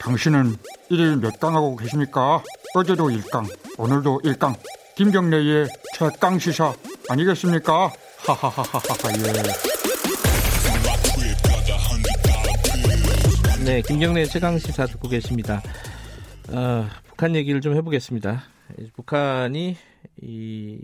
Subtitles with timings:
[0.00, 0.56] 당신은
[0.88, 2.42] 일일 몇 강 하고 계십니까?
[2.74, 3.46] 어제도 1강,
[3.78, 4.58] 오늘도 1강.
[4.96, 6.74] 김경래의 최강 시사
[7.08, 7.92] 아니겠습니까?
[8.18, 8.80] 하하하하하
[13.58, 13.64] 예.
[13.64, 15.62] 네, 김경래 최강 시사 듣고 계십니다.
[16.48, 18.42] 어, 북한 얘기를 좀 해보겠습니다.
[18.94, 19.76] 북한이
[20.22, 20.78] 이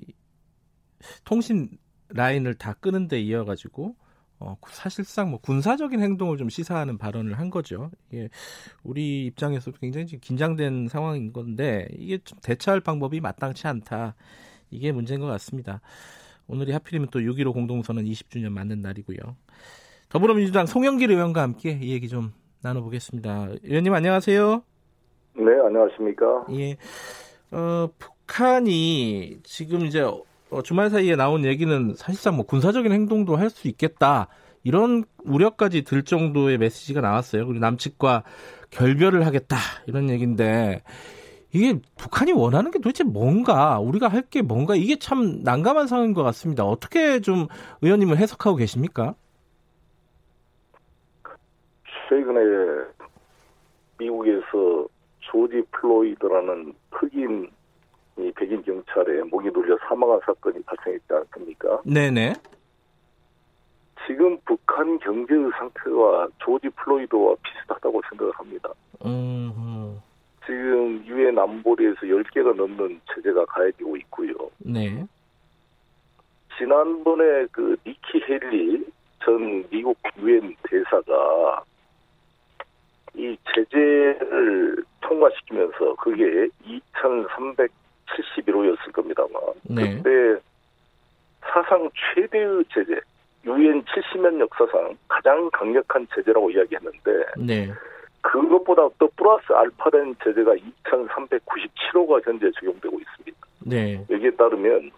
[1.25, 1.71] 통신
[2.11, 3.97] 라인을 다 끄는 데 이어가지고
[4.39, 7.91] 어, 사실상 뭐 군사적인 행동을 좀 시사하는 발언을 한 거죠.
[8.11, 8.29] 이게
[8.83, 14.15] 우리 입장에서도 굉장히 긴장된 상황인 건데 이게 좀 대처할 방법이 마땅치 않다.
[14.71, 15.81] 이게 문제인 것 같습니다.
[16.49, 19.19] 오늘이 하필이면 또 6.15 공동선언 20주년 맞는 날이고요.
[20.09, 22.33] 더불어민주당 송영길 의원과 함께 이 얘기 좀
[22.63, 23.49] 나눠보겠습니다.
[23.65, 24.63] 의원님 안녕하세요.
[25.35, 26.47] 네, 안녕하십니까.
[26.53, 26.77] 예.
[27.51, 30.23] 어, 북한이 지금 이제 어,
[30.63, 34.29] 주말 사이에 나온 얘기는 사실상 뭐 군사적인 행동도 할 수 있겠다.
[34.65, 37.47] 이런 우려까지 들 정도의 메시지가 나왔어요.
[37.47, 38.25] 그리고 남측과
[38.71, 39.57] 결별을 하겠다.
[39.87, 40.83] 이런 얘기인데
[41.53, 46.23] 이게 북한이 원하는 게 도대체 뭔가 우리가 할 게 뭔가 이게 참 난감한 상황인 것
[46.25, 46.65] 같습니다.
[46.65, 47.47] 어떻게 좀
[47.83, 49.15] 의원님은 해석하고 계십니까?
[52.09, 52.41] 최근에
[53.99, 54.87] 미국에서
[55.21, 57.51] 조지 플로이드라는 흑인
[58.19, 61.83] 이 백인 경찰에 목이 눌려 사망한 사건이 발생했지 않습니까?
[61.85, 62.33] 네네.
[64.07, 68.71] 지금 북한 경제의 상태와 조지 플로이드와 비슷하다고 생각을 합니다.
[69.05, 69.37] 음.
[70.47, 74.33] 지금 유엔 안보리에서 10개가 넘는 체제가 가해지고 있고요.
[74.59, 75.05] 네.
[76.57, 78.87] 지난번에 그 니키 헬리
[79.25, 81.63] 전 미국 유엔 대사가
[83.15, 86.49] 이 제재를 통과시키면서 그게
[88.07, 89.97] 2,371호였을 겁니다만 네.
[89.97, 90.41] 그때
[91.41, 93.01] 사상 최대의 제재,
[93.45, 97.73] 유엔 70년 역사상 가장 강력한 제재라고 이야기했는데 네.
[98.21, 103.39] 그것보다 또 플러스 알파된 제재가 2,397호가 현재 적용되고 있습니다.
[103.61, 104.05] 네.
[104.11, 104.91] 여기에 따르면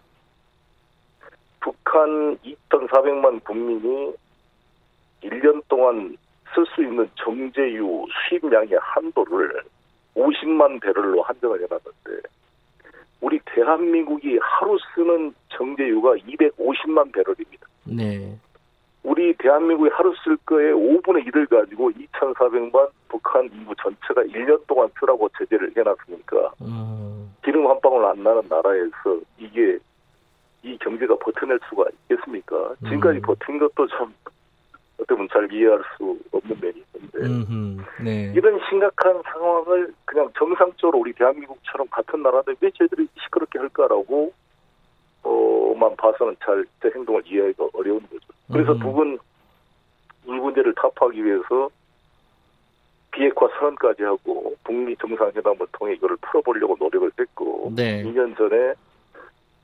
[1.59, 4.13] 북한 2,400만 국민이
[5.21, 6.17] 1년 동안
[6.53, 9.61] 쓸 수 있는 정제유 수입량의 한도를
[10.15, 12.27] 50만 배럴로 한정을 해놨는데
[13.59, 17.67] 대한민국이 하루 쓰는 정제유가 250만 배럴입니다.
[17.85, 18.37] 네.
[19.03, 25.29] 우리 대한민국이 하루 쓸 거에 5분의 1을 가지고 2,400만 북한 인구 전체가 1년 동안 쓰라고
[25.37, 27.33] 제재를 해놨으니까 음.
[27.43, 29.77] 기름 한 방울 안 나는 나라에서 이게
[30.63, 32.75] 이 경제가 버텨낼 수가 있겠습니까?
[32.83, 33.21] 지금까지 음.
[33.21, 34.13] 버틴 것도 참
[34.97, 36.83] 어떻게 보면 잘 이해할 수 없는 면이
[38.03, 38.33] 네.
[38.35, 44.33] 이런 심각한 상황을 그냥 정상적으로 우리 대한민국처럼 같은 나라들 왜 쟤들이 시끄럽게 할까라고
[45.23, 48.25] 어만 봐서는 잘 제 행동을 이해하기가 어려운 거죠.
[48.51, 48.79] 그래서 음.
[48.79, 49.17] 북은
[50.25, 51.69] 이 문제를 타파하기 위해서
[53.11, 58.03] 비핵화 선언까지 하고 북미 정상회담을 통해 이거를 풀어보려고 노력을 했고 네.
[58.03, 58.73] 2년 전에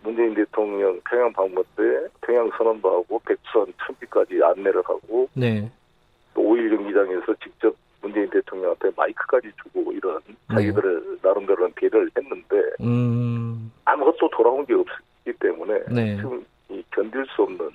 [0.03, 1.83] 문재인 대통령 평양 방문 때
[2.21, 5.71] 평양 선언도 하고 백천 천지까지 안내를 하고 네.
[6.35, 10.55] 또 5일 경기장에서 직접 문재인 대통령한테 마이크까지 주고 이런 네.
[10.55, 13.71] 자기들을 나름대로는 배려를 했는데 음.
[13.85, 16.15] 아무것도 돌아온 게 없기 때문에 네.
[16.17, 17.71] 지금 이 견딜 수 없는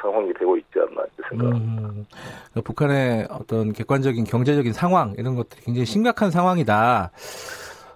[0.00, 1.82] 상황이 되고 있지 않나 생각합니다.
[1.82, 2.06] 음,
[2.52, 7.10] 그러니까 북한의 어떤 객관적인 경제적인 상황 이런 것들이 굉장히 심각한 상황이다.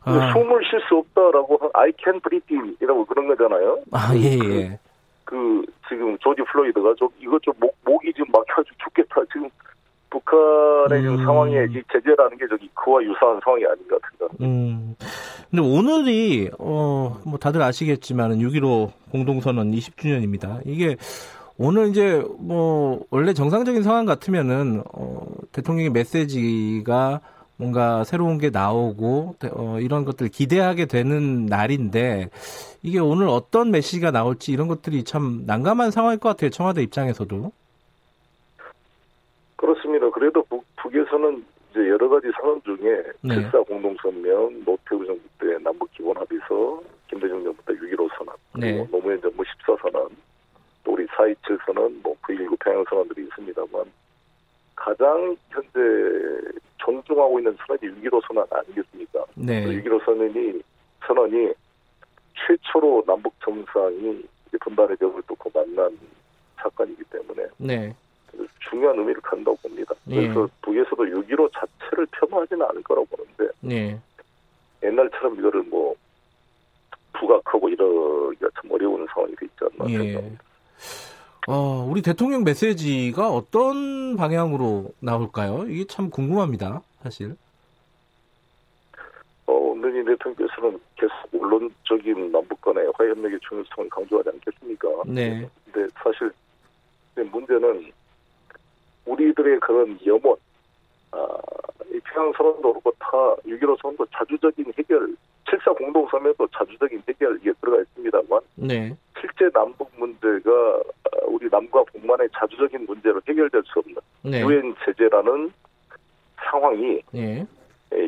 [0.04, 0.32] 아.
[0.32, 3.78] 숨을 쉴 수 없다라고 I can breathe이라고 그런 거잖아요.
[3.92, 4.38] 아 예 예.
[4.38, 4.91] 그,
[5.24, 9.20] 그 지금 조지 플로이드가 좀 이것 좀 목, 목이 좀 막혀가지고 죽겠다.
[9.32, 9.48] 지금
[10.10, 11.16] 북한의 음.
[11.24, 14.44] 상황에 이 제재라는 게 저기 그와 유사한 상황이 아닌가 생각합니다.
[14.44, 14.94] 음.
[15.50, 16.92] 근데 오늘이 어
[17.24, 20.60] 뭐 다들 아시겠지만은 6.15 공동선언 20주년입니다.
[20.64, 20.96] 이게
[21.58, 25.22] 오늘 이제 뭐 원래 정상적인 상황 같으면은 어
[25.52, 27.20] 대통령의 메시지가
[27.62, 32.28] 뭔가 새로운 게 나오고 어, 이런 것들 기대하게 되는 날인데
[32.82, 36.50] 이게 오늘 어떤 메시지가 나올지 이런 것들이 참 난감한 상황일 것 같아요.
[36.50, 37.52] 청와대 입장에서도.
[39.54, 40.10] 그렇습니다.
[40.10, 43.48] 그래도 북, 북에서는 이제 여러 가지 상황 중에 네.
[43.48, 48.84] 7사 공동선명, 노태우 정부 때 남북 기본 합의서, 김대중 정부 때 6.15 선언, 네.
[48.90, 50.08] 노무현 정부 14 선언,
[50.82, 53.84] 또 우리 4.27 선언, 뭐9.19 평양 선언들이 있습니다만
[54.74, 55.78] 가장 현재
[56.84, 59.24] 존중하고 있는 선언이 6.15 선언 아니겠습니까?
[59.34, 59.64] 네.
[59.66, 60.62] 6.15 선언이,
[61.06, 61.52] 선언이
[62.34, 64.24] 최초로 남북 정상이
[64.60, 65.98] 분단의 벽을 뚫고 만난
[66.56, 67.94] 사건이기 때문에 네.
[68.68, 69.94] 중요한 의미를 갖는다고 봅니다.
[70.04, 70.48] 그래서 예.
[70.62, 73.98] 북에서도 6.15 자체를 폄하하지는 않을 거라고 보는데 예.
[74.82, 75.94] 옛날처럼 이거를 뭐
[77.12, 79.98] 부각하고 이러기가 참 어려운 상황이 돼 있지 않나 예.
[79.98, 80.44] 생각합니다.
[81.48, 85.64] 어, 우리 대통령 메시지가 어떤 방향으로 나올까요?
[85.68, 86.82] 이게 참 궁금합니다.
[87.02, 87.36] 사실.
[89.46, 94.88] 어, 문재인 대통령께서는 계속 원론적인 남북 간의 화해협력의 중요성을 강조하지 않겠습니까?
[95.06, 95.48] 네.
[95.72, 96.30] 근데 사실
[97.16, 97.90] 문제는
[99.06, 100.36] 우리들의 그런 염원,
[101.10, 101.26] 아,
[101.92, 103.08] 이 평양 선언도 그렇고 타
[103.44, 105.16] 6.15 선언도 자주적인 해결,
[105.46, 108.96] 7사 공동성명도 자주적인 해결 이게 들어가 있습니다만 네.
[109.20, 110.80] 실제 남북 문제가
[111.42, 114.42] 우리 남과 북만의 자주적인 문제로 해결될 수 없는 네.
[114.42, 115.52] 유엔 제재라는
[116.36, 117.44] 상황이 네.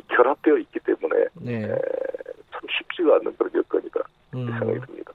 [0.08, 1.66] 결합되어 있기 때문에 네.
[1.66, 4.00] 참 쉽지가 않는 그런 여건이다
[4.34, 4.46] 음.
[4.46, 5.12] 생각이 듭니다.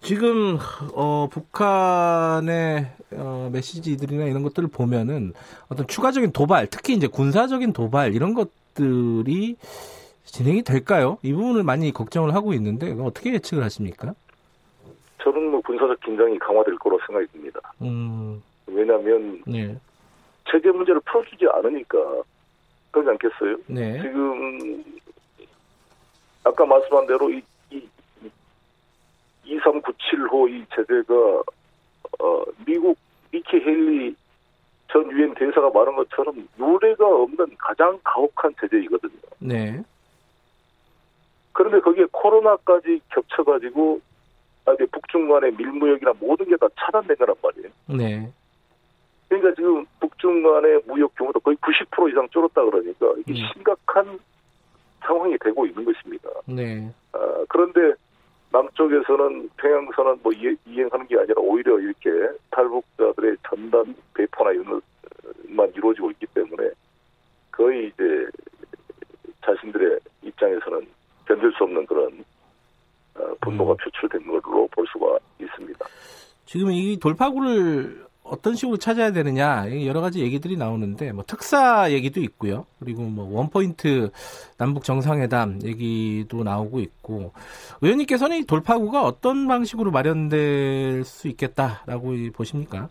[0.00, 0.58] 지금
[0.94, 5.32] 어, 북한의 어, 메시지들이나 이런 것들을 보면은
[5.68, 9.56] 어떤 추가적인 도발, 특히 이제 군사적인 도발 이런 것들이
[10.24, 11.18] 진행이 될까요?
[11.22, 14.14] 이 부분을 많이 걱정을 하고 있는데 어떻게 예측을 하십니까?
[15.62, 17.60] 군사적 긴장이 강화될 거로 생각이 듭니다.
[17.80, 18.42] 음.
[18.66, 19.76] 왜냐하면 네.
[20.50, 21.98] 체제 문제를 풀어주지 않으니까
[22.90, 23.56] 그러지 않겠어요?
[23.66, 24.02] 네.
[24.02, 24.84] 지금
[26.44, 27.88] 아까 말씀한 대로 이, 이,
[29.46, 31.14] 2397호 이 제재가
[32.20, 32.96] 어, 미국
[33.32, 34.14] 니키 헬리
[34.88, 39.20] 전 유엔 대사가 말한 것처럼 노래가 없는 가장 가혹한 제재이거든요.
[39.38, 39.82] 네.
[41.52, 44.11] 그런데 거기에 코로나까지 겹쳐가지고 아,
[44.74, 47.68] 이제 북중 간의 밀무역이나 모든 게 다 차단된 거란 말이에요.
[47.98, 48.32] 네.
[49.28, 53.40] 그러니까 지금 북중 간의 무역 규모도 거의 90% 이상 줄었다 그러니까 이게 네.
[53.52, 54.18] 심각한
[55.00, 56.28] 상황이 되고 있는 것입니다.
[56.46, 56.92] 네.
[57.12, 57.94] 아, 그런데
[58.52, 62.10] 남쪽에서는 평양선언 뭐 이행하는 게 아니라 오히려 이렇게
[62.50, 64.80] 탈북자들의 전단 배포나 이런
[65.48, 66.70] 것만 이루어지고 있기 때문에
[67.50, 68.26] 거의 이제
[69.44, 70.86] 자신들의 입장에서는
[71.26, 72.22] 견딜 수 없는 그런 어,
[73.40, 73.76] 분노가 음.
[73.76, 75.86] 표출된 걸로 볼 수가 있습니다.
[76.46, 82.66] 지금 이 돌파구를 어떤 식으로 찾아야 되느냐 여러 가지 얘기들이 나오는데 뭐 특사 얘기도 있고요.
[82.78, 84.10] 그리고 뭐 원포인트
[84.58, 87.32] 남북 정상회담 얘기도 나오고 있고
[87.80, 92.88] 의원님께서는 이 돌파구가 어떤 방식으로 마련될 수 있겠다라고 보십니까?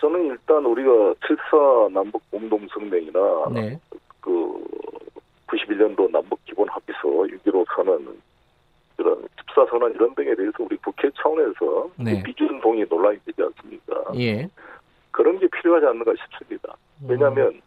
[0.00, 3.20] 저는 일단 우리가 7사 남북 공동 성명이나
[3.52, 3.78] 네.
[4.20, 4.64] 그
[5.48, 8.20] 91년도 남북 기본 합의서 6.15 선언
[8.96, 12.22] 그런 집사 선언 이런 등에 대해서 우리 국회 차원에서 네.
[12.22, 14.04] 비준 동의 논란이 되지 않습니까?
[14.16, 14.48] 예.
[15.10, 16.76] 그런 게 필요하지 않는가 싶습니다.
[17.06, 17.60] 왜냐하면 음.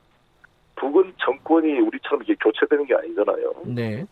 [0.75, 3.53] 북은 정권이 우리처럼 이게 교체되는 게 아니잖아요.
[3.65, 4.05] 네.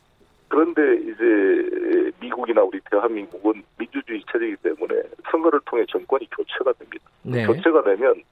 [0.48, 5.02] 그런데 이제 미국이나 우리 대한민국은 민주주의 체제이기 때문에
[5.32, 7.06] 선거를 통해 정권이 교체가 됩니다.
[7.24, 7.46] 네.
[7.46, 8.24] 교체가 되면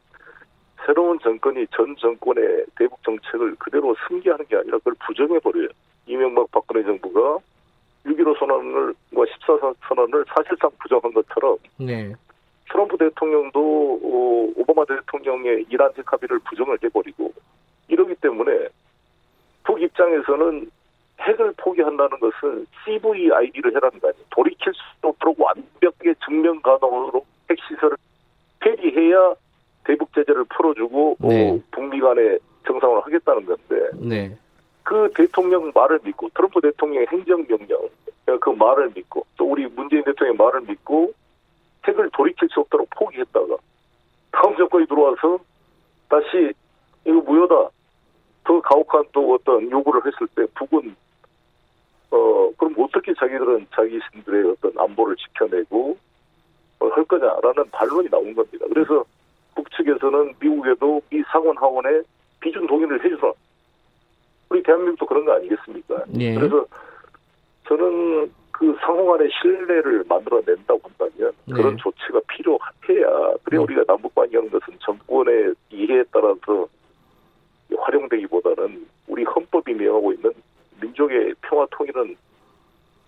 [0.87, 5.67] 새로운 정권이 전 정권의 대북 정책을 그대로 승계하는 게 아니라 그걸 부정해버려요.
[6.05, 7.39] 이명박 박근혜 정부가
[8.05, 12.13] 6.15 선언을, 뭐14 선언을 사실상 부정한 것처럼 네.
[12.71, 13.59] 트럼프 대통령도
[14.01, 17.33] 어, 오바마 대통령의 이란 핵 합의를 부정을 해버리고
[17.89, 18.69] 이러기 때문에
[19.65, 20.71] 북 입장에서는
[21.19, 24.23] 핵을 포기한다는 것은 CVID를 해라는 거 아니에요.
[24.29, 27.97] 돌이킬 수 없도록 완벽하게 증명 가능으로 핵시설을
[28.61, 29.33] 폐기해야
[29.87, 31.51] 대북 제재를 풀어주고 네.
[31.51, 34.37] 어, 북미 간의 정상을 하겠다는 건데 네.
[34.83, 37.89] 그 대통령 말을 믿고 트럼프 대통령의 행정명령
[38.41, 41.13] 그 말을 믿고 또 우리 문재인 대통령의 말을 믿고
[41.87, 43.55] 핵을 돌이킬 수 없도록 포기했다가
[44.31, 45.39] 다음 정권이 들어와서
[46.09, 46.53] 다시
[47.05, 47.69] 이거 무효다
[48.43, 50.95] 더 가혹한 또 어떤 요구를 했을 때 북은
[52.11, 55.97] 어 그럼 어떻게 자기들은 자기신들의 어떤 안보를 지켜내고
[56.79, 58.65] 어, 할 거냐라는 반론이 나온 겁니다.
[58.69, 59.03] 그래서
[59.57, 62.01] 북측에서는 미국에도 이 상원 하원에
[62.39, 63.33] 비준 동의를 해줘서
[64.49, 66.03] 우리 대한민국도 그런 거 아니겠습니까?
[66.31, 66.35] 예.
[66.35, 66.65] 그래서
[67.67, 71.53] 저는 그 상호 간의 신뢰를 만들어낸다고 한다면 네.
[71.53, 73.63] 그런 조치가 필요해야 그래 네.
[73.63, 76.67] 우리가 남북 관계하는 것은 정권의 이해에 따라서
[77.77, 80.31] 활용되기보다는 우리 헌법이 명하고 있는
[80.81, 82.15] 민족의 평화 통일은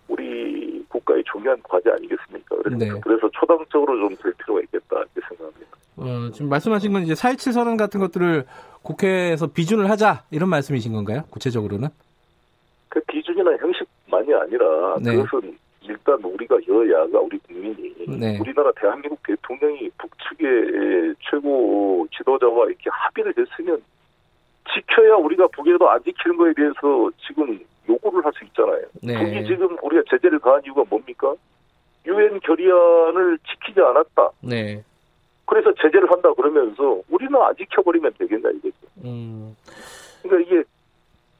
[0.08, 2.56] 우리 국가의 중요한 과제 아니겠습니까?
[2.56, 3.00] 그래서, 네.
[3.00, 5.76] 그래서 초당적으로 좀 될 필요가 있겠다 이렇게 생각합니다.
[5.96, 8.44] 어, 지금 말씀하신 건 이제 4.27 선언 같은 것들을
[8.82, 11.22] 국회에서 비준을 하자 이런 말씀이신 건가요?
[11.30, 11.88] 구체적으로는?
[12.88, 14.66] 그 비준이나 형식만이 아니라
[15.02, 15.16] 네.
[15.16, 18.38] 그것은 일단 우리가 여야가 우리 국민이 네.
[18.38, 23.82] 우리나라 대한민국 대통령이 북측의 최고 지도자와 이렇게 합의를 했으면
[24.72, 27.58] 지켜야 우리가 북에도 안 지키는 거에 대해서 지금
[27.88, 28.82] 요구를 할 수 있잖아요.
[29.02, 29.18] 네.
[29.18, 31.34] 북이 지금 우리가 제재를 가한 이유가 뭡니까?
[32.06, 34.30] 유엔 결의안을 지키지 않았다.
[34.42, 34.82] 네.
[35.46, 38.74] 그래서 제재를 한다 그러면서 우리는 안 지켜버리면 되겠나 이거죠.
[39.04, 39.56] 음.
[40.22, 40.62] 그러니까 이게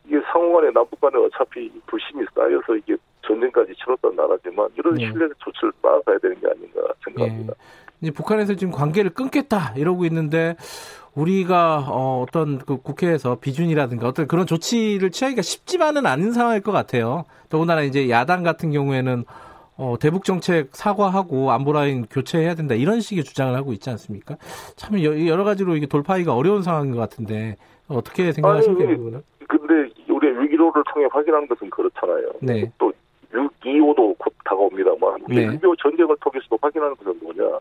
[0.07, 5.07] 이게 상호간에 남북 간에 어차피 불신이 쌓여서 이게 전쟁까지 치렀던 나라지만 이런 네.
[5.07, 7.55] 신뢰 조치를 쌓아가야 되는 게 아닌가 생각합니다.
[8.01, 8.11] 네.
[8.11, 10.57] 북한에서 지금 관계를 끊겠다 이러고 있는데
[11.15, 17.25] 우리가 어, 어떤 그 국회에서 비준이라든가 어떤 그런 조치를 취하기가 쉽지만은 않은 상황일 것 같아요.
[17.49, 19.25] 더군다나 이제 야당 같은 경우에는
[19.77, 24.37] 어, 대북 정책 사과하고 안보라인 교체해야 된다 이런 식의 주장을 하고 있지 않습니까?
[24.77, 27.57] 참 여러 가지로 이게 돌파하기가 어려운 상황인 것 같은데
[27.89, 28.85] 어떻게 생각하십니까?
[28.85, 29.90] 아니, 근데
[30.61, 32.33] 우리 위기로를 통해 확인하는 것은 그렇잖아요.
[32.41, 32.71] 네.
[32.79, 32.93] 또
[33.33, 35.47] 6.25도 곧 다가옵니다만 우리 네.
[35.59, 37.59] 6.25 전쟁을 통해서도 확인하는 것은 뭐냐?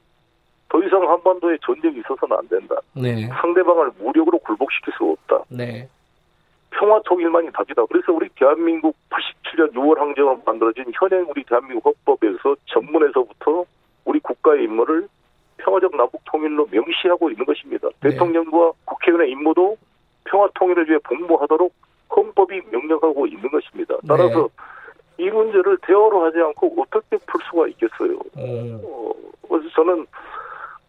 [0.68, 2.76] 더 이상 한반도에 전쟁이 있어서는 안 된다.
[2.94, 3.28] 네.
[3.28, 5.44] 상대방을 무력으로 굴복시킬 수 없다.
[5.50, 5.88] 네.
[6.72, 7.86] 평화 통일만이 답이다.
[7.88, 13.66] 그래서 우리 대한민국 87년 6월 항쟁으로 만들어진 현행 우리 대한민국 헌법에서 전문에서부터
[14.06, 15.08] 우리 국가의 임무를
[15.58, 17.90] 평화적 남북 통일로 명시하고 있는 것입니다.
[18.02, 18.12] 네.
[18.12, 19.78] 대통령과 국회의원의 임무도
[20.26, 21.74] 평화 통일을 위해 복무하도록
[22.90, 23.96] 명령하고 있는 것입니다.
[24.08, 24.50] 따라서
[25.18, 25.26] 네.
[25.26, 28.20] 이 문제를 대화로 하지 않고 어떻게 풀 수가 있겠어요.
[28.38, 28.82] 음.
[28.84, 29.12] 어,
[29.48, 30.06] 그래서 저는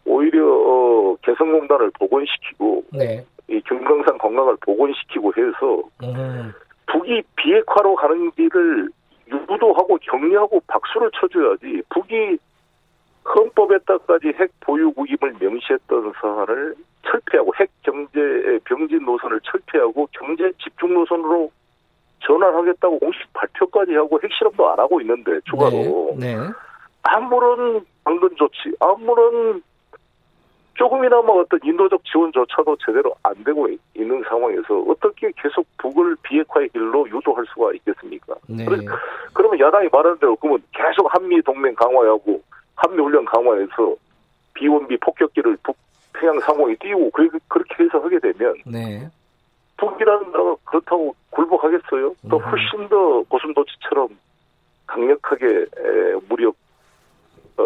[0.04, 3.24] 오히려 어, 개성공단을 복원시키고 네.
[3.48, 6.52] 이 금강산 관광을 복원시키고 해서 음.
[6.86, 8.88] 북이 비핵화로 가는 길을
[9.28, 12.38] 유도하고 격려하고 박수를 쳐줘야지 북이
[13.24, 18.20] 헌법에다까지 핵 보유 국임을 명시했던 사안을 철폐하고 핵 경제
[18.64, 21.50] 병진 노선을 철폐하고 경제 집중 노선으로
[22.20, 26.36] 전환하겠다고 공식 발표까지 하고 핵실험도 안 하고 있는데 추가로 네.
[26.36, 26.48] 네.
[27.02, 29.62] 아무런 방금 조치 아무런
[30.74, 37.44] 조금이나마 어떤 인도적 지원조차도 제대로 안 되고 있는 상황에서 어떻게 계속 북을 비핵화의 길로 유도할
[37.52, 38.34] 수가 있겠습니까?
[38.46, 38.64] 네.
[39.34, 42.40] 그러면 야당이 말하는 대로 그러면 계속 한미 동맹 강화하고
[42.76, 43.94] 한미 훈련 강화해서
[44.54, 45.76] 비원비 폭격기를 북
[46.14, 47.10] 평양 상공에 띄우고
[47.48, 49.06] 그렇게 해서 하게 되면 네.
[49.80, 52.14] 북이라는 나라가 그렇다고 굴복하겠어요?
[52.28, 52.42] 또 음.
[52.42, 54.08] 훨씬 더 고슴도치처럼
[54.86, 55.66] 강력하게
[56.28, 56.54] 무력
[57.56, 57.62] 어,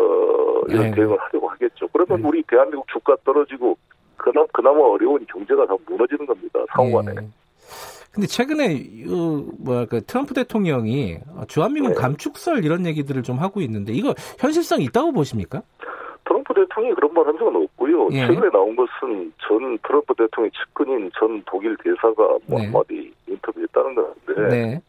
[0.68, 0.94] 이런 네.
[0.94, 1.88] 대응을 하려고 하겠죠.
[1.92, 2.28] 그러면 네.
[2.28, 3.76] 우리 대한민국 주가 떨어지고
[4.16, 6.61] 그나마, 그나마 어려운 경제가 다 무너지는 겁니다.
[6.75, 7.14] 상호간에.
[7.14, 7.28] 네.
[8.12, 8.64] 근데 최근에
[9.09, 11.18] 어, 뭐랄까 트럼프 대통령이
[11.49, 11.94] 주한미군 네.
[11.97, 15.62] 감축설 이런 얘기들을 좀 하고 있는데 이거 현실성 있다고 보십니까?
[16.54, 18.08] 트럼프 대통령이 그런 말 한 적은 없고요.
[18.12, 18.26] 예.
[18.26, 22.64] 최근에 나온 것은 전 트럼프 대통령 측근인 전 독일 대사가 뭐 네.
[22.66, 24.80] 한마디 인터뷰했다는 건데 네.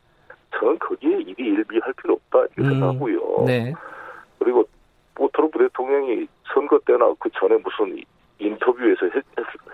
[0.52, 2.70] 저는 거기에 일이 일비할 필요 없다 이렇게 음.
[2.72, 3.46] 생각하고요.
[3.46, 3.74] 네.
[4.40, 4.66] 그리고
[5.18, 7.98] 뭐 트럼프 대통령이 선거 때나 그 전에 무슨
[8.40, 9.24] 인터뷰에서 했,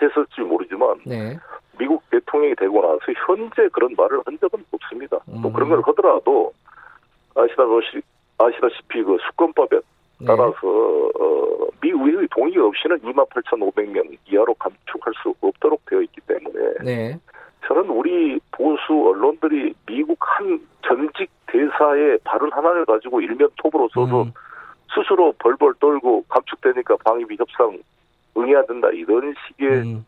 [0.02, 1.38] 했을지 모르지만 네.
[1.78, 5.18] 미국 대통령이 되고 나서 현재 그런 말을 한 적은 없습니다.
[5.30, 5.42] 음.
[5.42, 6.54] 또 그런 걸 하더라도
[7.36, 8.02] 아시다시피
[8.38, 9.78] 아시다시피 그 수권법에
[10.20, 10.26] 네.
[10.28, 10.68] 따라서 네.
[11.20, 11.68] 어,
[12.62, 17.20] 없이는 28,500명 이하로 감축할 수 없도록 되어 있기 때문에 네.
[17.68, 24.32] 저는 우리 보수 언론들이 미국 한 전직 대사의 발언 하나를 가지고 일면 톱으로 써서 음.
[24.94, 27.78] 스스로 벌벌 떨고 감축되니까 방위비 협상
[28.38, 30.06] 응해야 된다 이런 식의 음.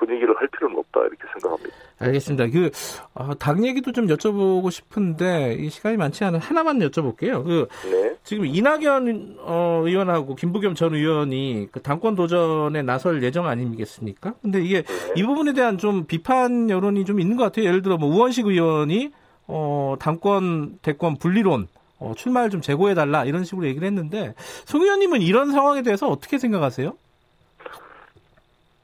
[0.00, 1.76] 분위기를 할 필요는 없다 이렇게 생각합니다.
[1.98, 2.46] 알겠습니다.
[2.48, 2.70] 그
[3.14, 7.44] 어, 당 얘기도 좀 여쭤보고 싶은데 이 시간이 많지 않은 하나만 여쭤볼게요.
[7.44, 8.16] 그 네.
[8.24, 14.34] 지금 이낙연 어, 의원하고 김부겸 전 의원이 그 당권 도전에 나설 예정 아니겠습니까?
[14.40, 15.12] 근데 이게 네.
[15.16, 17.66] 이 부분에 대한 좀 비판 여론이 좀 있는 것 같아요.
[17.66, 19.12] 예를 들어 뭐 우원식 의원이
[19.46, 25.52] 어, 당권 대권 분리론 어, 출마를 좀 재고해달라 이런 식으로 얘기를 했는데 송 의원님은 이런
[25.52, 26.94] 상황에 대해서 어떻게 생각하세요?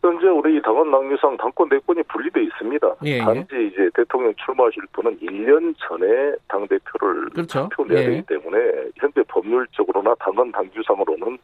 [0.06, 2.94] 현재 우리 당원 당규상 당권 대권이 분리돼 있습니다.
[3.04, 3.18] 예, 예.
[3.18, 3.64] 단지 예.
[3.64, 7.68] 이제 대통령 출마하실 분은 1년 전에 당 대표를 그렇죠.
[7.70, 8.06] 투표내야 예.
[8.06, 8.58] 되기 때문에
[8.96, 11.38] 현재 법률적으로나 당원 당규상으로는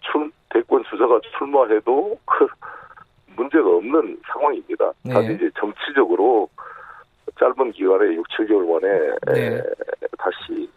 [0.00, 2.46] 출, 대권 수자가 출마해도 그
[3.36, 4.92] 문제가 없는 상황입니다.
[5.04, 5.12] 네.
[5.12, 6.48] 단지 이제 정치적으로
[7.38, 9.62] 짧은 기간에 6, 7개월 만에 네.
[10.18, 10.68] 다시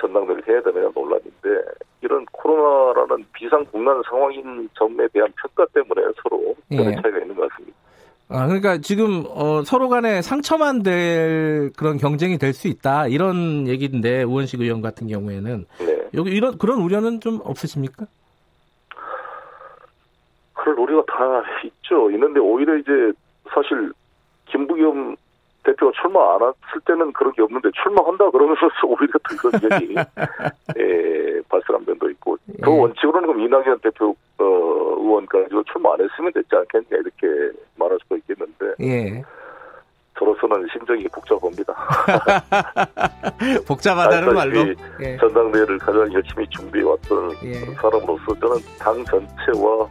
[0.00, 1.48] 전당대를 해야 되느냐 논란인데
[2.02, 6.94] 이런 코로나라는 비상국난 상황인 점에 대한 평가 때문에 서로 그런 예.
[7.02, 7.76] 차이가 있는 것 같습니다.
[8.28, 14.24] 아, 그러니까 지금 어, 서로 간에 상처만 될 그런 경쟁이 될 수 있다 이런 얘기인데
[14.24, 16.08] 우원식 의원 같은 경우에는 네.
[16.14, 18.06] 여기 이런 그런 우려는 좀 없으십니까?
[20.54, 22.10] 그럴 우려가 다 있죠.
[22.10, 22.90] 있는데 오히려 이제
[23.54, 23.92] 사실
[24.46, 25.16] 김부겸
[25.66, 29.94] 대표가 출마 안 했을 때는 그런 게 없는데 출마한다 그러면서 오히려 더 그런 얘기
[30.78, 32.62] 예, 발설한 면도 있고 예.
[32.62, 38.16] 그 원칙으로는 그럼 이낙연 대표 어, 의원까지 출마 안 했으면 됐지 않겠냐 이렇게 말할 수도
[38.16, 39.22] 있겠는데 예.
[40.18, 41.74] 저로서는 심정이 복잡합니다.
[43.68, 45.16] 복잡하다는 말로 예.
[45.18, 47.52] 전당대회를 가장 열심히 준비해왔던 예.
[47.74, 49.86] 사람으로서 저는 당 전체와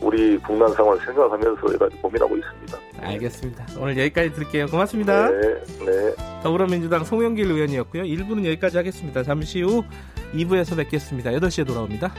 [0.00, 2.78] 우리 국난 상황을 생각하면서 여러 가지 고민하고 있습니다.
[3.00, 3.66] 알겠습니다.
[3.78, 4.66] 오늘 여기까지 드릴게요.
[4.66, 5.30] 고맙습니다.
[5.30, 5.40] 네,
[5.84, 6.14] 네.
[6.42, 8.02] 더불어민주당 송영길 의원이었고요.
[8.04, 9.22] 1부는 여기까지 하겠습니다.
[9.22, 9.84] 잠시 후
[10.32, 11.30] 2부에서 뵙겠습니다.
[11.32, 12.12] 8시에 돌아옵니다.